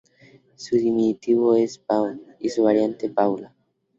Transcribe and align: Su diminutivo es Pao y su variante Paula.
Su 0.55 0.77
diminutivo 0.77 1.55
es 1.55 1.77
Pao 1.77 2.11
y 2.39 2.49
su 2.49 2.63
variante 2.63 3.07
Paula. 3.07 3.53